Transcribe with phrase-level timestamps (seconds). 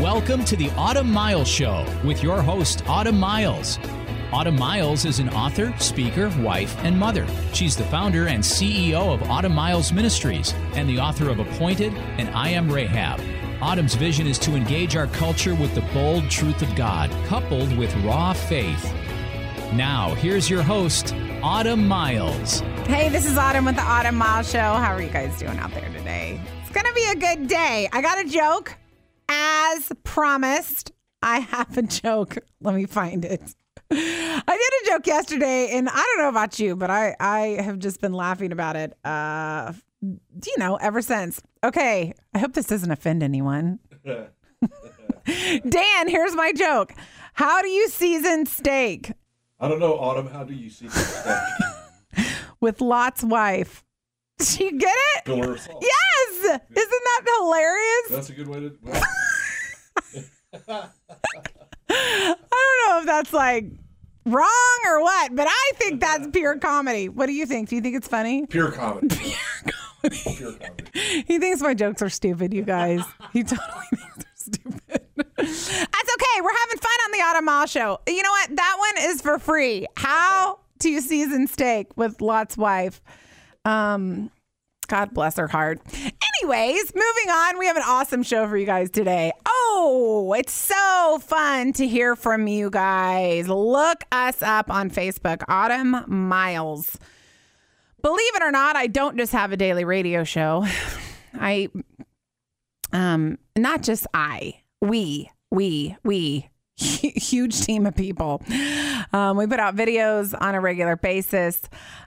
[0.00, 3.78] Welcome to the Autumn Miles Show with your host, Autumn Miles.
[4.32, 7.26] Autumn Miles is an author, speaker, wife, and mother.
[7.52, 12.30] She's the founder and CEO of Autumn Miles Ministries and the author of Appointed and
[12.30, 13.20] I Am Rahab.
[13.60, 17.94] Autumn's vision is to engage our culture with the bold truth of God, coupled with
[17.96, 18.90] raw faith.
[19.74, 22.60] Now, here's your host, Autumn Miles.
[22.86, 24.58] Hey, this is Autumn with the Autumn Miles Show.
[24.58, 26.40] How are you guys doing out there today?
[26.62, 27.86] It's going to be a good day.
[27.92, 28.79] I got a joke.
[29.32, 30.90] As promised,
[31.22, 32.36] I have a joke.
[32.60, 33.54] Let me find it.
[33.92, 37.78] I did a joke yesterday, and I don't know about you, but I, I have
[37.78, 39.72] just been laughing about it, uh,
[40.02, 41.40] you know, ever since.
[41.64, 43.78] Okay, I hope this doesn't offend anyone.
[44.04, 46.92] Dan, here's my joke.
[47.34, 49.12] How do you season steak?
[49.60, 50.28] I don't know, Autumn.
[50.28, 52.26] How do you season steak?
[52.60, 53.84] With Lot's wife.
[54.38, 55.24] Do you get it?
[55.24, 55.84] Pillar of salt.
[55.84, 56.44] Yes!
[56.44, 58.08] Isn't that hilarious?
[58.10, 58.76] That's a good way to.
[60.68, 60.88] I
[61.88, 63.66] don't know if that's like
[64.26, 67.08] wrong or what, but I think that's pure comedy.
[67.08, 67.68] What do you think?
[67.68, 68.46] Do you think it's funny?
[68.46, 69.34] pure comedy.
[70.02, 71.24] Pure comedy.
[71.26, 73.02] He thinks my jokes are stupid, you guys.
[73.34, 75.06] He totally thinks they're stupid.
[75.36, 76.40] That's okay.
[76.40, 78.00] We're having fun on the Autumn Miles Show.
[78.08, 78.56] You know what?
[78.56, 79.86] That one is for free.
[79.98, 83.02] How to season steak with Lot's wife.
[83.66, 84.30] Um,
[84.90, 85.80] God bless her heart.
[85.94, 87.58] Anyways, moving on.
[87.60, 89.30] We have an awesome show for you guys today.
[89.46, 93.48] Oh, it's so fun to hear from you guys.
[93.48, 96.98] Look us up on Facebook, Autumn Miles.
[98.02, 100.66] Believe it or not, I don't just have a daily radio show.
[101.34, 101.68] I
[102.92, 106.50] um not just I, we, we, we
[106.80, 108.42] huge team of people.
[109.12, 111.60] Um, we put out videos on a regular basis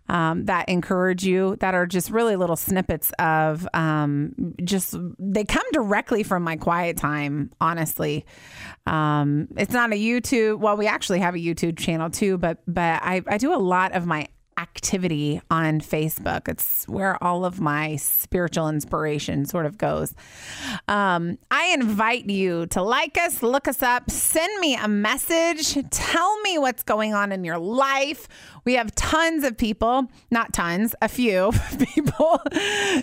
[0.10, 5.66] um, that encourage you, that are just really little snippets of um, just, they come
[5.72, 8.26] directly from my quiet time, honestly.
[8.88, 13.02] Um, it's not a YouTube, well, we actually have a YouTube channel too, but, but
[13.04, 16.48] I, I do a lot of my activity on Facebook.
[16.48, 20.14] It's where all of my spiritual inspiration sort of goes.
[20.88, 26.42] Um, I invite you to like us, look us up, send me a message, tell
[26.42, 28.28] me what's going on in your life.
[28.66, 32.40] We have tons of people, not tons, a few people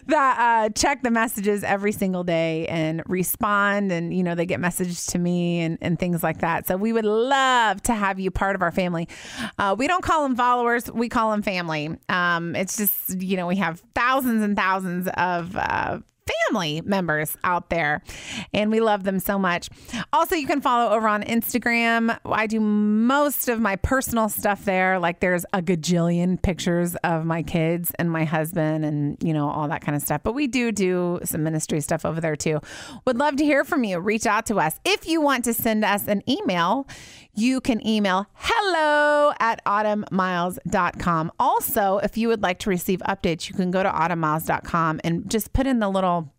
[0.07, 3.93] that uh, check the messages every single day and respond.
[3.93, 6.67] And, you know, they get messages to me and, and things like that.
[6.67, 9.09] So we would love to have you part of our family.
[9.59, 11.97] Uh, we don't call them followers, we call them family.
[12.09, 15.99] Um, it's just, you know, we have thousands and thousands of uh,
[16.49, 18.03] family members out there,
[18.53, 19.69] and we love them so much.
[20.13, 22.19] Also, you can follow over on Instagram.
[22.25, 24.99] I do most of my personal stuff there.
[24.99, 29.69] Like there's a gajillion pictures of my kids and my husband, and you know all
[29.69, 30.23] that kind of stuff.
[30.23, 32.61] But we do do some ministry stuff over there too.
[33.07, 34.01] Would love to hear from you.
[34.01, 36.87] Reach out to us if you want to send us an email.
[37.35, 41.33] You can email hello at autumnmiles.com.
[41.39, 45.53] Also, if you would like to receive updates, you can go to autumnmiles.com and just
[45.53, 46.33] put in the little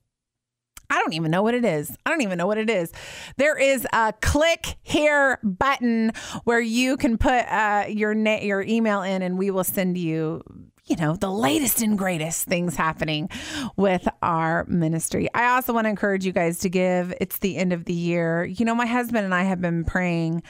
[0.92, 1.96] I don't even know what it is.
[2.06, 2.92] I don't even know what it is.
[3.38, 6.12] There is a click here button
[6.44, 10.44] where you can put uh, your na- your email in, and we will send you,
[10.84, 13.30] you know, the latest and greatest things happening
[13.78, 15.30] with our ministry.
[15.34, 17.14] I also want to encourage you guys to give.
[17.22, 18.44] It's the end of the year.
[18.44, 20.44] You know, my husband and I have been praying.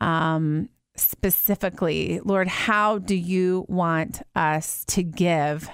[0.00, 5.70] Um, specifically, Lord, how do you want us to give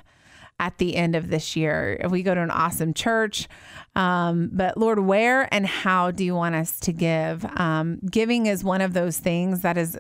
[0.58, 1.98] at the end of this year?
[2.00, 3.48] If we go to an awesome church,
[3.96, 7.44] um, but Lord, where and how do you want us to give?
[7.58, 9.98] Um, giving is one of those things that is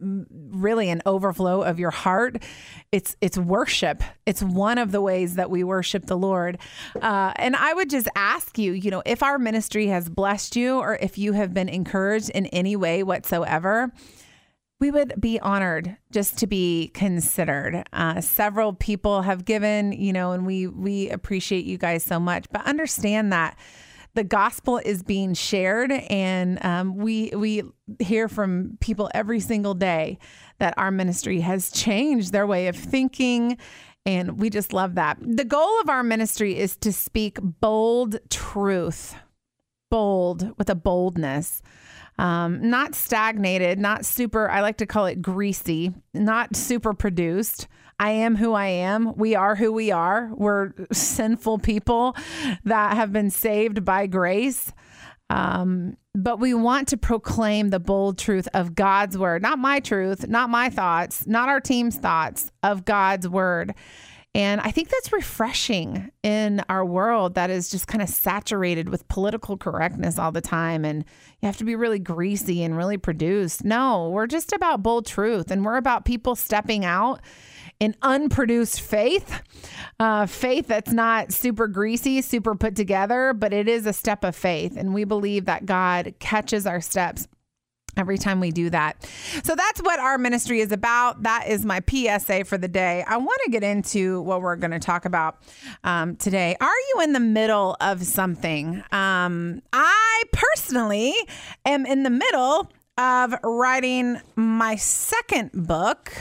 [0.00, 2.42] really an overflow of your heart
[2.90, 6.58] it's it's worship it's one of the ways that we worship the lord
[7.00, 10.78] uh, and i would just ask you you know if our ministry has blessed you
[10.78, 13.92] or if you have been encouraged in any way whatsoever
[14.80, 17.84] we would be honored just to be considered.
[17.92, 22.46] Uh, several people have given, you know, and we we appreciate you guys so much.
[22.52, 23.56] But understand that
[24.18, 27.62] the gospel is being shared, and um, we we
[28.00, 30.18] hear from people every single day
[30.58, 33.56] that our ministry has changed their way of thinking.
[34.04, 35.18] And we just love that.
[35.20, 39.14] The goal of our ministry is to speak bold truth,
[39.88, 41.62] bold with a boldness
[42.18, 47.68] um, not stagnated, not super, I like to call it greasy, not super produced.
[47.98, 49.16] I am who I am.
[49.16, 50.30] We are who we are.
[50.34, 52.16] We're sinful people
[52.64, 54.72] that have been saved by grace.
[55.30, 60.26] Um, but we want to proclaim the bold truth of God's word, not my truth,
[60.26, 63.74] not my thoughts, not our team's thoughts, of God's word.
[64.34, 69.08] And I think that's refreshing in our world that is just kind of saturated with
[69.08, 70.84] political correctness all the time.
[70.84, 71.04] And
[71.40, 73.64] you have to be really greasy and really produced.
[73.64, 77.20] No, we're just about bold truth and we're about people stepping out
[77.80, 79.42] in unproduced faith,
[80.00, 84.34] uh, faith that's not super greasy, super put together, but it is a step of
[84.34, 84.76] faith.
[84.76, 87.28] And we believe that God catches our steps
[87.96, 89.08] every time we do that.
[89.42, 91.24] So that's what our ministry is about.
[91.24, 93.04] That is my PSA for the day.
[93.06, 95.42] I want to get into what we're going to talk about
[95.84, 96.56] um, today.
[96.60, 98.82] Are you in the middle of something?
[98.92, 101.14] Um, I personally
[101.66, 106.12] am in the middle of writing my second book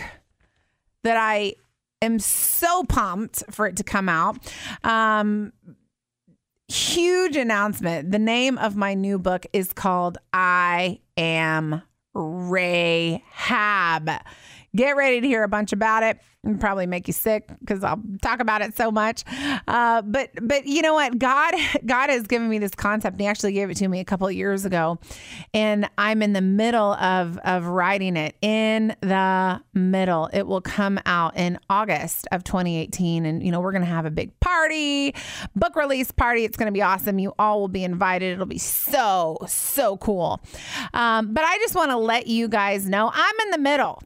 [1.08, 1.56] that I
[2.02, 4.38] am so pumped for it to come out.
[4.84, 5.54] Um,
[6.68, 8.12] huge announcement.
[8.12, 11.82] The name of my new book is called I Am
[12.14, 13.22] Rahab.
[14.78, 18.02] Get ready to hear a bunch about it and probably make you sick because I'll
[18.22, 19.24] talk about it so much.
[19.68, 21.18] Uh, but but you know what?
[21.18, 23.20] God God has given me this concept.
[23.20, 25.00] He actually gave it to me a couple of years ago,
[25.54, 28.36] and I'm in the middle of of writing it.
[28.42, 33.74] In the middle, it will come out in August of 2018, and you know we're
[33.74, 35.16] gonna have a big party,
[35.56, 36.46] book release party.
[36.46, 37.18] It's gonna be awesome.
[37.18, 38.34] You all will be invited.
[38.34, 40.40] It'll be so so cool.
[40.94, 44.04] Um, but I just want to let you guys know I'm in the middle.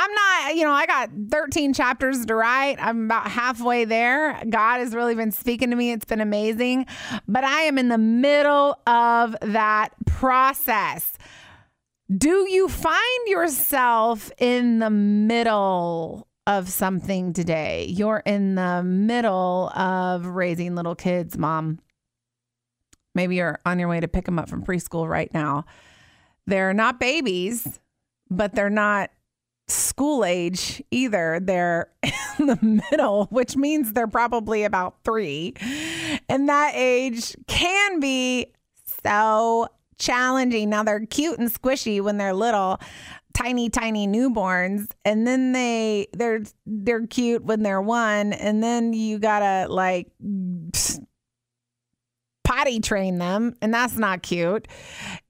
[0.00, 2.76] I'm not, you know, I got 13 chapters to write.
[2.78, 4.40] I'm about halfway there.
[4.48, 5.90] God has really been speaking to me.
[5.90, 6.86] It's been amazing.
[7.26, 11.18] But I am in the middle of that process.
[12.16, 17.86] Do you find yourself in the middle of something today?
[17.88, 21.80] You're in the middle of raising little kids, mom.
[23.16, 25.64] Maybe you're on your way to pick them up from preschool right now.
[26.46, 27.80] They're not babies,
[28.30, 29.10] but they're not
[29.98, 31.40] school age either.
[31.42, 31.90] They're
[32.38, 35.54] in the middle, which means they're probably about three.
[36.28, 38.52] And that age can be
[39.04, 39.66] so
[39.98, 40.70] challenging.
[40.70, 42.80] Now they're cute and squishy when they're little
[43.34, 49.16] tiny tiny newborns and then they they're they're cute when they're one and then you
[49.16, 50.08] gotta like
[52.48, 54.68] potty train them, and that's not cute.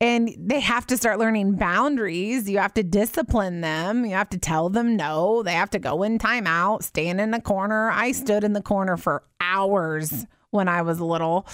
[0.00, 2.48] And they have to start learning boundaries.
[2.48, 4.04] You have to discipline them.
[4.04, 5.42] You have to tell them no.
[5.42, 7.90] They have to go in timeout, stand in the corner.
[7.90, 11.44] I stood in the corner for hours when I was little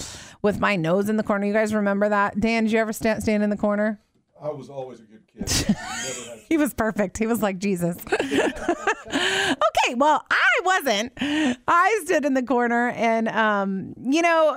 [0.43, 1.47] with my nose in the corner.
[1.47, 2.39] You guys remember that?
[2.39, 3.99] Dan, did you ever stand, stand in the corner?
[4.39, 5.77] I was always a good kid.
[6.51, 7.17] he was perfect.
[7.17, 7.97] He was like Jesus.
[9.07, 11.13] okay, well, I wasn't.
[11.21, 14.55] I stood in the corner, and um, you know,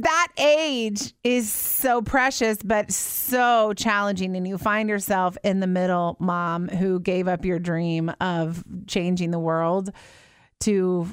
[0.00, 4.36] that age is so precious, but so challenging.
[4.36, 9.30] And you find yourself in the middle, mom, who gave up your dream of changing
[9.30, 9.90] the world
[10.60, 11.06] to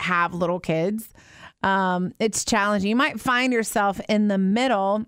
[0.00, 1.12] have little kids.
[1.62, 2.90] Um, it's challenging.
[2.90, 5.06] You might find yourself in the middle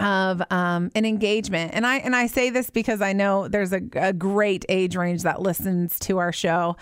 [0.00, 1.72] of um, an engagement.
[1.74, 5.22] And I and I say this because I know there's a, a great age range
[5.22, 6.76] that listens to our show.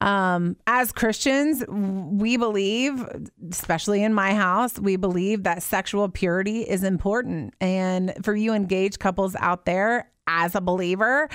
[0.00, 3.04] Um, as Christians, we believe,
[3.50, 7.54] especially in my house, we believe that sexual purity is important.
[7.60, 11.28] And for you engaged couples out there, as a believer,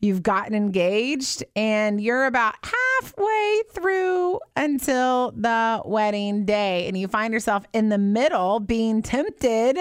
[0.00, 7.32] you've gotten engaged and you're about halfway through until the wedding day, and you find
[7.32, 9.78] yourself in the middle being tempted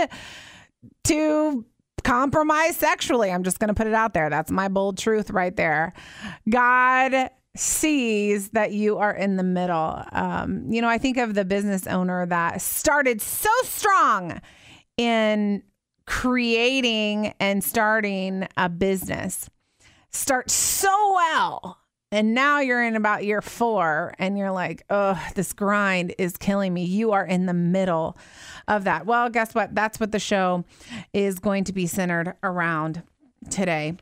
[1.05, 1.65] to
[2.03, 3.31] compromise sexually.
[3.31, 4.29] I'm just going to put it out there.
[4.29, 5.93] That's my bold truth right there.
[6.49, 10.03] God sees that you are in the middle.
[10.11, 14.39] Um, you know, I think of the business owner that started so strong
[14.97, 15.63] in
[16.05, 19.49] creating and starting a business,
[20.11, 21.77] start so well
[22.11, 26.73] and now you're in about year four and you're like, oh, this grind is killing
[26.73, 26.83] me.
[26.83, 28.17] You are in the middle
[28.67, 29.05] of that.
[29.05, 29.75] Well, guess what?
[29.75, 30.65] That's what the show
[31.13, 33.03] is going to be centered around
[33.49, 33.97] today.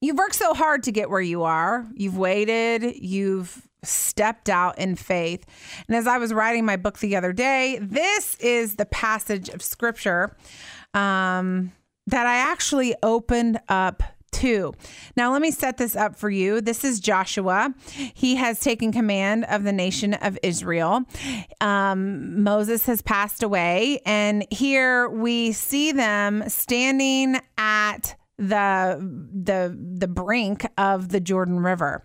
[0.00, 1.86] You've worked so hard to get where you are.
[1.94, 5.44] You've waited, you've stepped out in faith.
[5.86, 9.62] And as I was writing my book the other day, this is the passage of
[9.62, 10.34] scripture
[10.94, 11.72] um,
[12.06, 14.72] that I actually opened up 2.
[15.16, 16.60] Now, let me set this up for you.
[16.60, 17.74] This is Joshua.
[18.14, 21.02] He has taken command of the nation of Israel.
[21.60, 28.98] Um, Moses has passed away, and here we see them standing at the
[29.32, 32.02] the the brink of the Jordan River.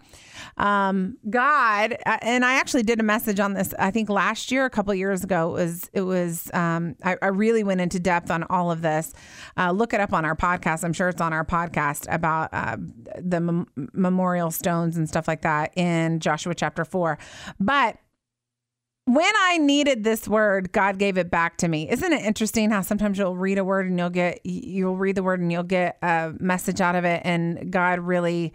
[0.57, 3.73] Um, God, uh, and I actually did a message on this.
[3.79, 6.51] I think last year, a couple years ago, it was it was.
[6.53, 9.13] Um, I, I, really went into depth on all of this.
[9.57, 10.83] Uh, look it up on our podcast.
[10.83, 12.77] I'm sure it's on our podcast about uh,
[13.17, 17.17] the mem- memorial stones and stuff like that in Joshua chapter four.
[17.59, 17.97] But
[19.05, 21.89] when I needed this word, God gave it back to me.
[21.89, 25.23] Isn't it interesting how sometimes you'll read a word and you'll get you'll read the
[25.23, 28.51] word and you'll get a message out of it and God really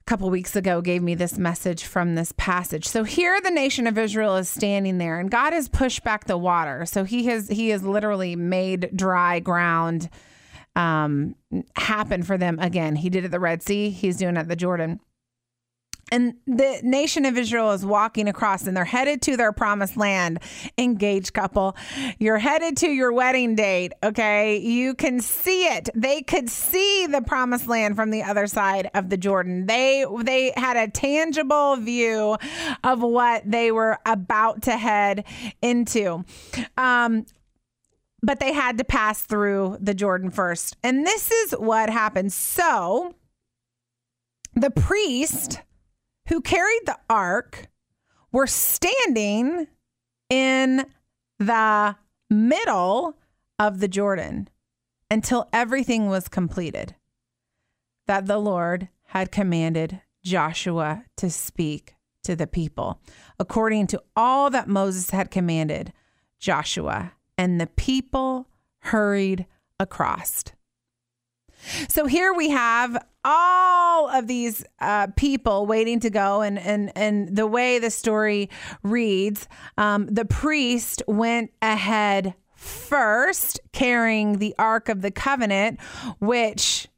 [0.00, 2.86] a couple weeks ago gave me this message from this passage.
[2.86, 6.38] So here the nation of Israel is standing there and God has pushed back the
[6.38, 6.86] water.
[6.86, 10.10] So he has he has literally made dry ground
[10.76, 11.34] um
[11.74, 12.94] happen for them again.
[12.94, 15.00] He did it at the Red Sea, he's doing it at the Jordan.
[16.12, 20.40] And the nation of Israel is walking across and they're headed to their promised land.
[20.78, 21.76] Engaged couple,
[22.18, 23.92] you're headed to your wedding date.
[24.02, 24.58] Okay.
[24.58, 25.88] You can see it.
[25.94, 29.66] They could see the promised land from the other side of the Jordan.
[29.66, 32.36] They, they had a tangible view
[32.82, 35.24] of what they were about to head
[35.62, 36.24] into.
[36.76, 37.26] Um,
[38.22, 40.76] but they had to pass through the Jordan first.
[40.82, 42.32] And this is what happened.
[42.32, 43.14] So
[44.54, 45.60] the priest
[46.28, 47.68] who carried the ark
[48.32, 49.66] were standing
[50.30, 50.86] in
[51.38, 51.96] the
[52.30, 53.16] middle
[53.58, 54.48] of the Jordan
[55.10, 56.94] until everything was completed
[58.06, 63.00] that the Lord had commanded Joshua to speak to the people,
[63.38, 65.92] according to all that Moses had commanded
[66.38, 67.12] Joshua.
[67.36, 69.46] And the people hurried
[69.78, 70.44] across.
[71.88, 77.34] So here we have all of these uh, people waiting to go, and and and
[77.34, 78.50] the way the story
[78.82, 85.80] reads, um, the priest went ahead first, carrying the Ark of the Covenant,
[86.18, 86.88] which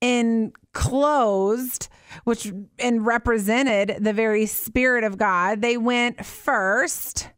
[0.00, 1.88] enclosed,
[2.24, 5.62] which and represented the very Spirit of God.
[5.62, 7.30] They went first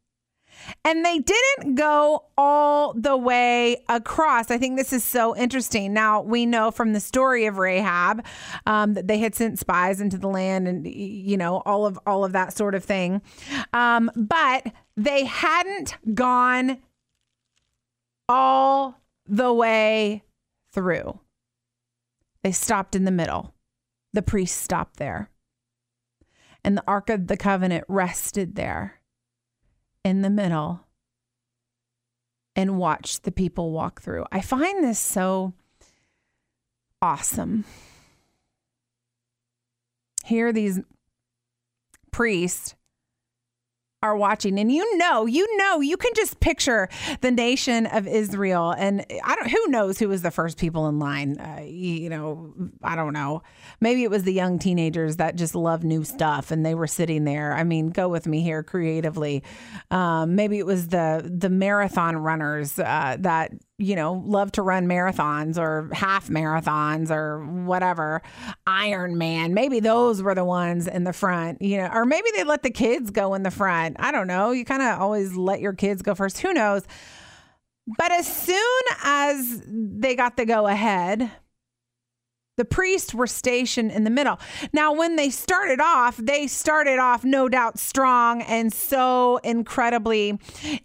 [0.85, 4.51] and they didn't go all the way across.
[4.51, 5.93] I think this is so interesting.
[5.93, 8.25] Now, we know from the story of Rahab
[8.67, 12.25] um, that they had sent spies into the land and, you know, all of, all
[12.25, 13.23] of that sort of thing.
[13.73, 16.79] Um, but they hadn't gone
[18.29, 20.23] all the way
[20.73, 21.21] through.
[22.43, 23.55] They stopped in the middle.
[24.13, 25.31] The priest stopped there.
[26.65, 28.96] And the Ark of the Covenant rested there
[30.07, 30.87] in the middle
[32.55, 34.25] and watch the people walk through.
[34.31, 35.53] I find this so
[37.03, 37.65] awesome.
[40.25, 40.79] Here, these
[42.13, 42.77] priests
[44.03, 44.59] are watching.
[44.59, 46.89] And you know you know you can just picture
[47.23, 48.75] the nation of israel.
[48.77, 51.39] And i don't who knows who was the first people in line?
[51.39, 53.43] Uh, you know i don't know.
[53.81, 57.25] Maybe it was the young teenagers that just love new stuff and they were sitting
[57.25, 57.55] there.
[57.55, 59.43] I mean go with me here creatively.
[59.91, 64.87] Um, maybe it was the the marathon runners uh, that you know, love to run
[64.87, 68.23] marathons or half marathons or whatever,
[68.67, 69.53] Iron Man.
[69.53, 72.71] Maybe those were the ones in the front, you know, or maybe they let the
[72.71, 73.97] kids go in the front.
[73.99, 74.53] I don't know.
[74.53, 76.39] You kind of always let your kids go first.
[76.39, 76.85] Who knows?
[77.99, 81.31] But as soon as they got the go ahead,
[82.57, 84.39] the priests were stationed in the middle.
[84.73, 90.39] Now, when they started off, they started off no doubt strong and so incredibly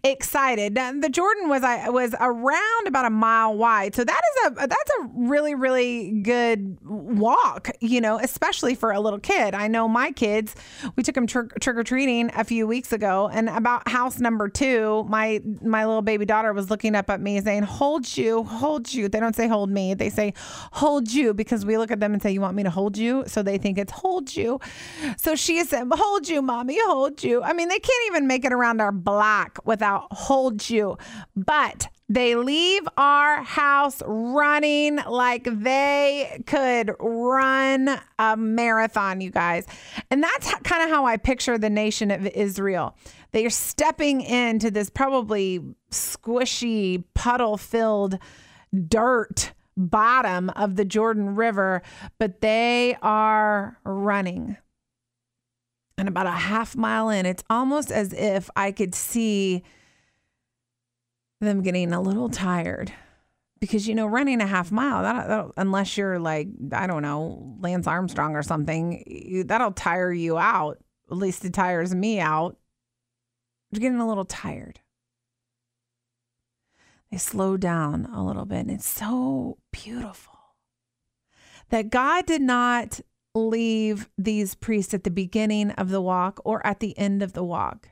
[0.04, 0.75] excited.
[0.75, 5.08] The Jordan was was around about a mile wide, so that is a that's a
[5.13, 7.70] really really good walk.
[7.80, 9.56] You know, especially for a little kid.
[9.56, 10.56] I know my kids.
[10.96, 14.50] We took them tr- trick or treating a few weeks ago, and about house number
[14.50, 18.94] two, my my little baby daughter was looking up at me saying, "Hold you, hold
[18.94, 20.34] you." They don't say "hold me," they say
[20.74, 22.98] "hold you" because because we look at them and say, You want me to hold
[22.98, 23.24] you?
[23.27, 24.60] So they think it's hold you.
[25.18, 27.44] So she said, Hold you, mommy, hold you.
[27.44, 30.98] I mean, they can't even make it around our block without hold you.
[31.36, 39.65] But they leave our house running like they could run a marathon, you guys.
[40.10, 42.98] And that's kind of how I picture the nation of Israel.
[43.32, 48.18] They are stepping into this probably squishy, puddle filled
[48.88, 49.53] dirt
[49.88, 51.81] bottom of the Jordan River,
[52.19, 54.57] but they are running.
[55.97, 59.63] And about a half mile in, it's almost as if I could see
[61.39, 62.91] them getting a little tired.
[63.59, 67.55] Because, you know, running a half mile, that, that, unless you're like, I don't know,
[67.59, 70.79] Lance Armstrong or something, that'll tire you out.
[71.11, 72.57] At least it tires me out.
[73.71, 74.79] You're getting a little tired
[77.12, 80.39] they slow down a little bit and it's so beautiful
[81.70, 83.01] that God did not
[83.34, 87.44] leave these priests at the beginning of the walk or at the end of the
[87.44, 87.89] walk.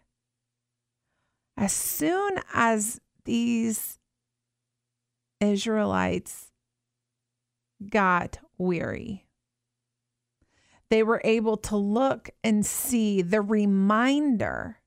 [1.57, 3.99] As soon as these
[5.39, 6.51] Israelites
[7.89, 9.25] got weary,
[10.89, 14.78] they were able to look and see the reminder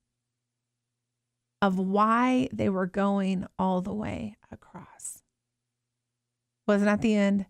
[1.62, 5.22] of why they were going all the way across.
[6.66, 7.46] Wasn't at the end,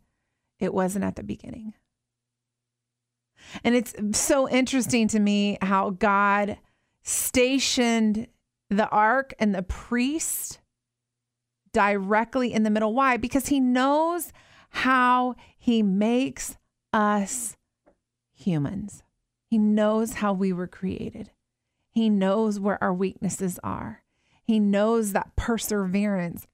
[0.61, 1.73] it wasn't at the beginning.
[3.64, 6.59] And it's so interesting to me how God
[7.02, 8.28] stationed
[8.71, 10.61] the ark and the priest
[11.73, 12.95] directly in the middle.
[12.95, 13.16] Why?
[13.16, 14.33] Because he knows
[14.69, 16.57] how he makes
[16.92, 17.57] us
[18.35, 19.02] humans.
[19.47, 21.31] He knows how we were created.
[21.93, 24.03] He knows where our weaknesses are.
[24.43, 26.47] He knows that perseverance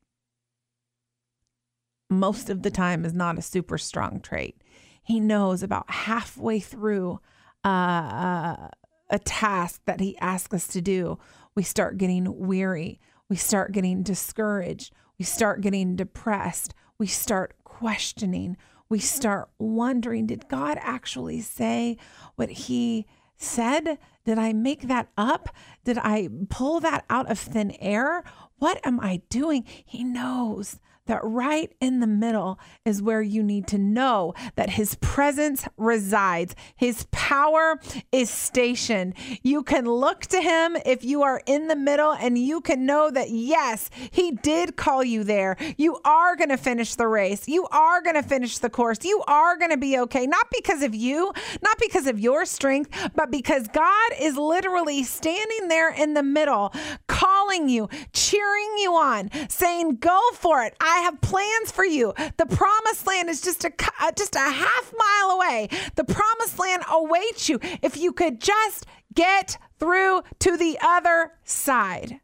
[2.11, 4.61] most of the time is not a super strong trait.
[5.03, 7.21] He knows about halfway through
[7.65, 8.69] uh,
[9.11, 11.19] a task that he asks us to do,
[11.55, 13.01] we start getting weary.
[13.29, 14.93] We start getting discouraged.
[15.19, 16.75] We start getting depressed.
[16.99, 18.57] We start questioning.
[18.89, 21.97] We start wondering did God actually say
[22.37, 23.07] what he
[23.39, 23.99] said?
[24.25, 25.49] Did I make that up?
[25.85, 28.25] Did I pull that out of thin air?
[28.59, 29.65] What am I doing?
[29.85, 34.95] He knows that right in the middle is where you need to know that his
[34.97, 36.55] presence resides.
[36.77, 37.81] His power
[38.13, 39.15] is stationed.
[39.43, 43.11] You can look to him if you are in the middle and you can know
[43.11, 45.57] that, yes, he did call you there.
[45.77, 47.49] You are going to finish the race.
[47.49, 48.99] You are going to finish the course.
[49.03, 52.91] You are going to be okay, not because of you, not because of your strength,
[53.15, 56.73] but because God is literally standing there in the middle,
[57.07, 60.77] calling you, cheering you on, saying, Go for it.
[60.81, 62.15] I have plans for you.
[62.37, 65.69] The promised land is just a uh, just a half mile away.
[65.95, 72.21] The promised land awaits you if you could just get through to the other side.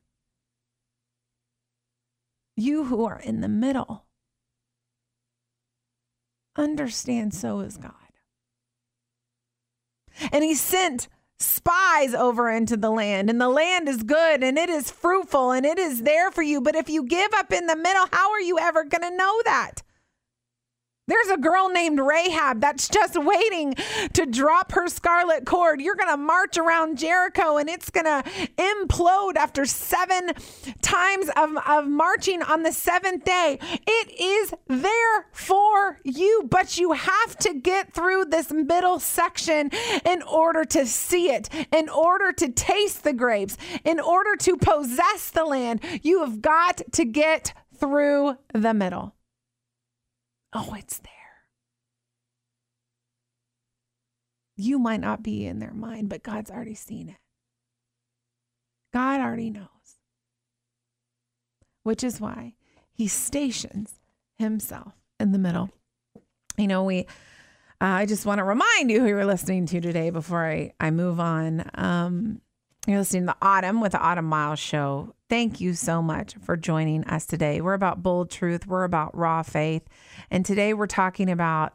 [2.56, 4.04] You who are in the middle
[6.56, 7.92] understand so is God.
[10.32, 14.68] And he sent spies over into the land, and the land is good and it
[14.70, 16.60] is fruitful and it is there for you.
[16.60, 19.42] But if you give up in the middle, how are you ever going to know
[19.44, 19.82] that?
[21.06, 23.74] There's a girl named Rahab that's just waiting
[24.14, 25.82] to drop her scarlet cord.
[25.82, 28.24] You're going to march around Jericho and it's going to
[28.56, 30.32] implode after seven
[30.80, 33.58] times of, of marching on the seventh day.
[33.86, 39.70] It is there for you, but you have to get through this middle section
[40.06, 45.30] in order to see it, in order to taste the grapes, in order to possess
[45.30, 45.80] the land.
[46.02, 49.14] You have got to get through the middle.
[50.54, 51.10] Oh, it's there.
[54.56, 57.16] You might not be in their mind, but God's already seen it.
[58.92, 59.66] God already knows.
[61.82, 62.54] Which is why
[62.92, 63.94] he stations
[64.36, 65.70] himself in the middle.
[66.56, 67.04] You know, we, uh,
[67.80, 71.18] I just want to remind you who you're listening to today before I, I move
[71.18, 71.68] on.
[71.74, 72.40] Um,
[72.86, 75.14] you're listening to the Autumn with the Autumn Miles Show.
[75.30, 77.60] Thank you so much for joining us today.
[77.60, 79.82] We're about bold truth, we're about raw faith.
[80.30, 81.74] And today we're talking about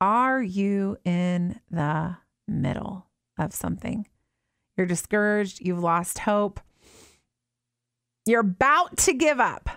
[0.00, 2.16] are you in the
[2.48, 3.06] middle
[3.38, 4.08] of something?
[4.76, 6.60] You're discouraged, you've lost hope,
[8.26, 9.70] you're about to give up,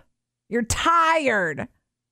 [0.49, 1.67] you're tired.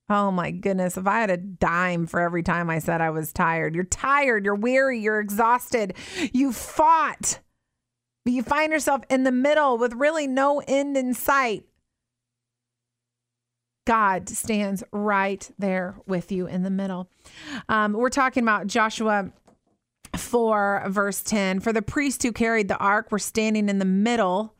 [0.07, 0.97] Oh my goodness.
[0.97, 4.45] If I had a dime for every time I said I was tired, you're tired,
[4.45, 5.95] you're weary, you're exhausted,
[6.31, 7.39] you fought
[8.25, 11.63] but you find yourself in the middle with really no end in sight.
[13.85, 17.07] God stands right there with you in the middle.
[17.69, 19.31] Um, we're talking about Joshua
[20.17, 21.59] 4, verse 10.
[21.59, 24.55] For the priests who carried the ark were standing in the middle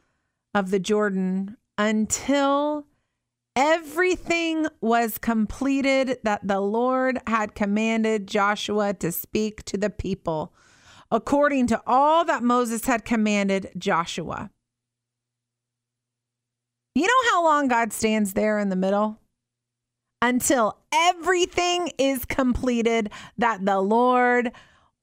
[0.54, 2.86] of the Jordan until
[3.56, 10.54] everything was completed that the Lord had commanded Joshua to speak to the people
[11.12, 14.50] according to all that Moses had commanded Joshua.
[16.94, 19.20] You know how long God stands there in the middle?
[20.22, 24.52] Until everything is completed that the Lord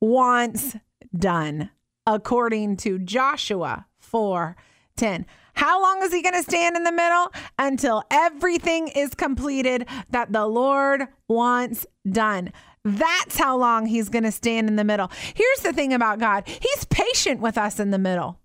[0.01, 0.77] wants
[1.17, 1.71] done,
[2.07, 4.57] according to Joshua 4
[4.97, 5.27] 10.
[5.55, 7.33] How long is he going to stand in the middle?
[7.59, 12.53] Until everything is completed that the Lord wants done.
[12.85, 15.11] That's how long he's going to stand in the middle.
[15.35, 18.39] Here's the thing about God He's patient with us in the middle.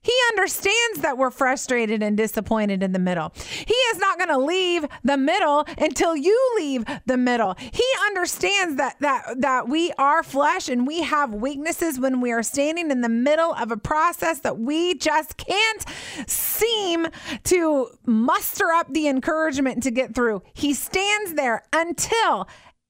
[0.00, 3.32] He understands that we're frustrated and disappointed in the middle.
[3.34, 7.56] He is not going to leave the middle until you leave the middle.
[7.58, 12.42] He understands that that that we are flesh and we have weaknesses when we are
[12.42, 15.84] standing in the middle of a process that we just can't
[16.26, 17.06] seem
[17.44, 20.42] to muster up the encouragement to get through.
[20.54, 22.48] He stands there until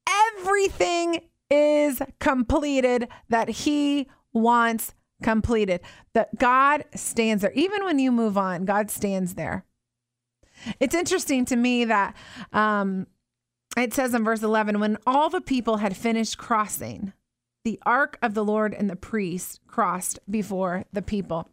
[0.08, 5.80] everything is completed that he wants completed.
[6.14, 7.52] That God stands there.
[7.52, 9.64] Even when you move on, God stands there.
[10.80, 12.16] It's interesting to me that
[12.52, 13.06] um,
[13.76, 17.12] it says in verse 11 when all the people had finished crossing,
[17.64, 21.48] the ark of the Lord and the priest crossed before the people.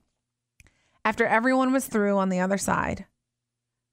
[1.03, 3.05] After everyone was through on the other side,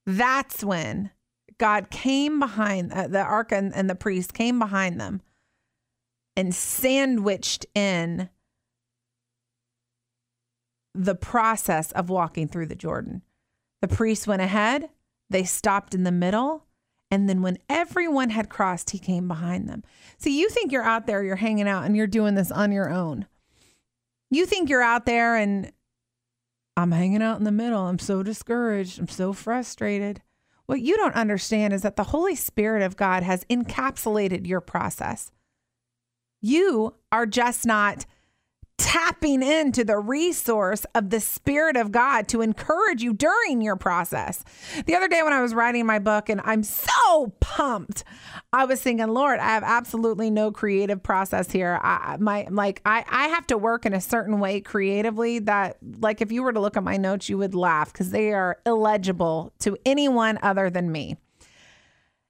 [0.07, 1.11] that's when
[1.59, 5.23] God came behind uh, the ark and, and the priest came behind them
[6.37, 8.29] and sandwiched in
[10.95, 13.23] the process of walking through the Jordan.
[13.81, 14.91] The priest went ahead,
[15.31, 16.67] they stopped in the middle,
[17.11, 19.83] and then when everyone had crossed, he came behind them.
[20.19, 22.91] So you think you're out there, you're hanging out, and you're doing this on your
[22.91, 23.27] own.
[24.31, 25.73] You think you're out there and
[26.75, 27.83] I'm hanging out in the middle.
[27.83, 28.99] I'm so discouraged.
[28.99, 30.23] I'm so frustrated.
[30.66, 35.31] What you don't understand is that the Holy Spirit of God has encapsulated your process.
[36.40, 38.07] You are just not
[38.83, 44.42] tapping into the resource of the Spirit of God to encourage you during your process.
[44.87, 48.03] The other day when I was writing my book, and I'm so pumped,
[48.53, 51.79] I was thinking, Lord, I have absolutely no creative process here.
[51.81, 56.21] I my like I, I have to work in a certain way creatively that like
[56.21, 59.53] if you were to look at my notes, you would laugh because they are illegible
[59.61, 61.16] to anyone other than me.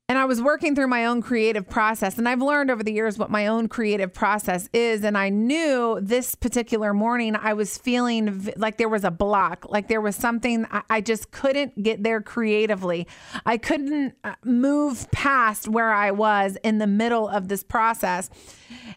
[0.09, 2.19] And I was working through my own creative process.
[2.19, 5.05] And I've learned over the years what my own creative process is.
[5.05, 9.88] And I knew this particular morning I was feeling like there was a block, like
[9.88, 13.07] there was something I just couldn't get there creatively.
[13.47, 18.29] I couldn't uh, move past where I was in the middle of this process.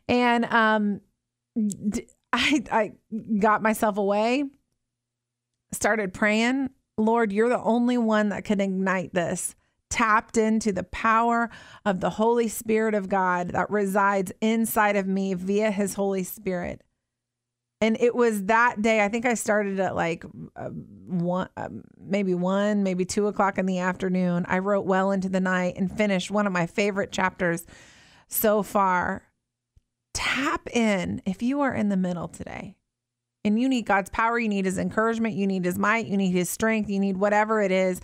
[0.10, 1.02] And um,
[2.34, 2.92] I, I
[3.40, 4.44] got myself away,
[5.72, 6.72] started praying.
[6.98, 9.56] Lord, you're the only one that can ignite this
[9.90, 11.50] tapped into the power
[11.86, 16.82] of the Holy Spirit of God that resides inside of me via his Holy Spirit.
[17.82, 20.24] And it was that day, I think I started at like
[20.56, 21.70] uh, one, uh,
[22.00, 24.46] maybe one, maybe two o'clock in the afternoon.
[24.48, 27.66] I wrote well into the night and finished one of my favorite chapters
[28.28, 29.24] so far.
[30.14, 32.78] Tap in if you are in the middle today
[33.44, 36.32] and you need God's power, you need his encouragement, you need his might, you need
[36.32, 38.00] his strength, you need whatever it is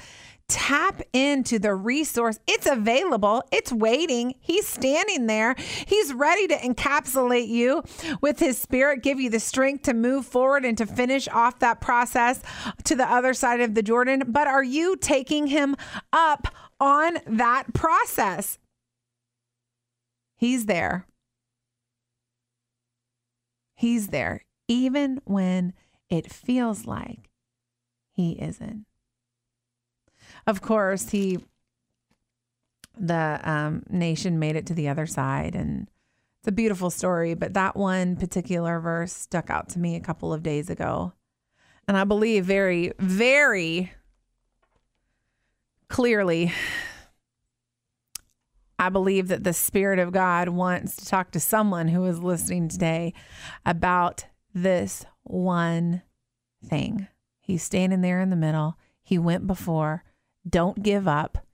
[0.52, 2.40] tap into the resource.
[2.46, 4.36] It's available, it's waiting.
[4.42, 5.56] He's standing there.
[5.88, 7.84] He's ready to encapsulate you
[8.20, 11.80] with his spirit, give you the strength to move forward and to finish off that
[11.80, 12.42] process
[12.84, 14.24] to the other side of the Jordan.
[14.28, 15.78] But are you taking him
[16.12, 16.48] up
[16.80, 18.60] on that process?
[20.36, 21.06] He's there.
[23.76, 25.74] He's there, even when
[26.10, 27.30] it feels like
[28.12, 28.86] he isn't.
[30.48, 31.40] Of course, he
[32.98, 35.90] the um, nation made it to the other side, and
[36.40, 37.34] it's a beautiful story.
[37.34, 41.14] But that one particular verse stuck out to me a couple of days ago,
[41.88, 43.92] and I believe very, very
[45.88, 46.52] clearly.
[48.80, 52.68] I believe that the Spirit of God wants to talk to someone who is listening
[52.68, 53.14] today
[53.64, 54.26] about
[54.56, 56.02] this one
[56.66, 57.08] thing.
[57.40, 58.78] He's standing there in the middle.
[59.04, 60.04] He went before.
[60.48, 61.46] Don't give up.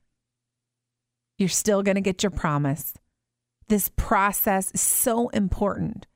[1.38, 2.94] You're still going to get your promise.
[3.68, 6.08] This process is so important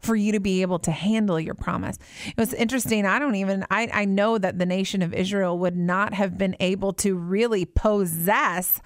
[0.00, 1.98] for you to be able to handle your promise.
[2.26, 3.06] It was interesting.
[3.06, 6.56] I don't even, I, I know that the nation of Israel would not have been
[6.60, 8.80] able to really possess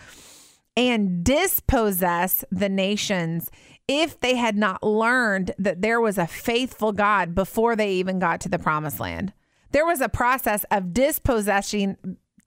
[0.77, 3.51] and dispossess the nations
[3.89, 8.41] if they had not learned that there was a faithful God before they even got
[8.43, 9.33] to the promised land.
[9.73, 11.97] There was a process of dispossessing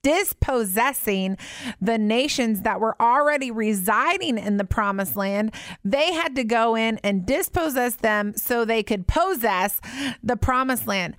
[0.04, 1.36] dispossessing
[1.80, 5.52] the nations that were already residing in the promised land.
[5.84, 9.80] They had to go in and dispossess them so they could possess
[10.22, 11.16] the promised land.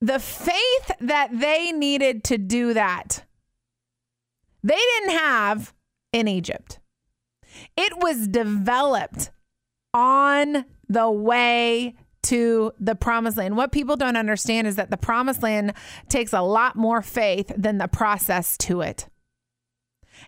[0.00, 3.24] The faith that they needed to do that,
[4.62, 5.74] they didn't have
[6.12, 6.78] in Egypt.
[7.76, 9.30] It was developed
[9.92, 11.94] on the way
[12.26, 13.56] to the promised land.
[13.56, 15.72] What people don't understand is that the promised land
[16.08, 19.08] takes a lot more faith than the process to it.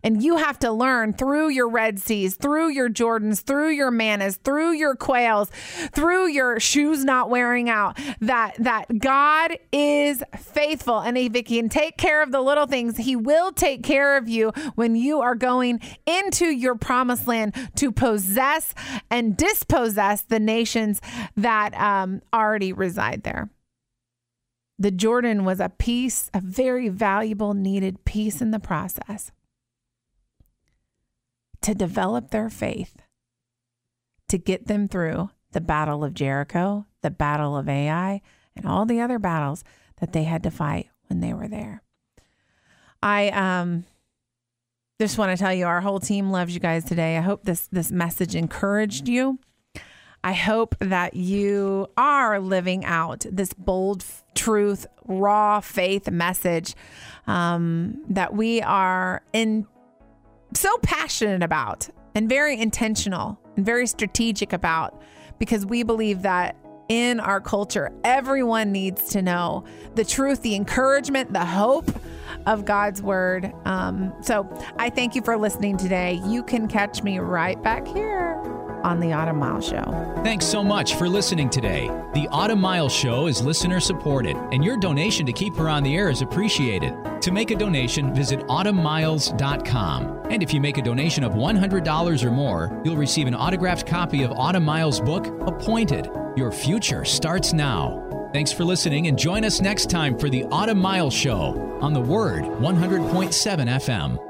[0.03, 4.37] And you have to learn through your Red Seas, through your Jordans, through your mannas,
[4.37, 5.51] through your quails,
[5.93, 11.01] through your shoes not wearing out, that that God is faithful.
[11.01, 14.29] And if he can take care of the little things, he will take care of
[14.29, 18.75] you when you are going into your promised land to possess
[19.11, 21.01] and dispossess the nations
[21.37, 23.51] that um, already reside there.
[24.79, 29.33] The Jordan was a piece, a very valuable, needed piece in the process
[31.63, 32.97] to develop their faith,
[34.29, 38.21] to get them through the Battle of Jericho, the Battle of Ai,
[38.57, 39.65] and all the other battles
[40.01, 41.83] that they had to fight when they were there.
[43.03, 43.85] I um
[45.01, 47.17] just want to tell you our whole team loves you guys today.
[47.17, 49.39] I hope this this message encouraged you.
[50.25, 56.75] I hope that you are living out this bold truth, raw faith message
[57.29, 59.69] um, that we are in
[60.55, 65.01] so passionate about and very intentional and very strategic about
[65.39, 66.57] because we believe that
[66.89, 71.91] in our culture, everyone needs to know the truth, the encouragement, the hope
[72.47, 73.53] of God's word.
[73.67, 76.21] Um, so I thank you for listening today.
[76.25, 78.38] You can catch me right back here
[78.89, 79.85] on the Autumn Mile Show.
[80.25, 81.89] Thanks so much for listening today.
[82.15, 85.95] The Autumn Mile Show is listener supported, and your donation to keep her on the
[85.95, 86.95] air is appreciated.
[87.21, 90.23] To make a donation, visit autumnmiles.com.
[90.31, 94.23] And if you make a donation of $100 or more, you'll receive an autographed copy
[94.23, 96.09] of Autumn Miles' book, Appointed.
[96.37, 98.05] Your future starts now.
[98.33, 102.01] Thanks for listening, and join us next time for the Autumn Mile Show on the
[102.01, 103.31] Word 100.7
[103.69, 104.28] FM.